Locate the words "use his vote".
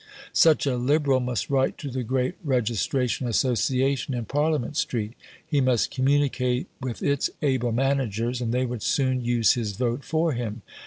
9.23-10.03